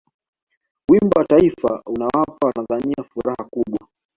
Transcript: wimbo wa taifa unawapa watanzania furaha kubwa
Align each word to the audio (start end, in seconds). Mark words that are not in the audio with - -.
wimbo 0.91 1.15
wa 1.19 1.25
taifa 1.25 1.81
unawapa 1.85 2.47
watanzania 2.47 3.03
furaha 3.13 3.45
kubwa 3.49 3.87